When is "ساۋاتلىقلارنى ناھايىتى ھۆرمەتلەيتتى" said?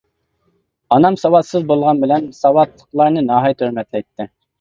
2.37-4.27